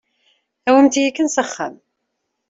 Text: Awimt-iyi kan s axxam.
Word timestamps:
Awimt-iyi 0.67 1.11
kan 1.11 1.29
s 1.29 1.37
axxam. 1.43 1.75